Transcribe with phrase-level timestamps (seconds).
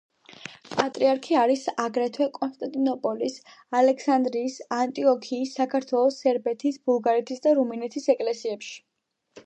[0.69, 3.37] პატრიარქი არის აგრეთვე კონსტანტინოპოლის,
[3.81, 8.75] ალექსანდრიის, ანტიოქიის, საქართველოს, სერბეთის, ბულგარეთის და რუმინეთის ეკლესიებში.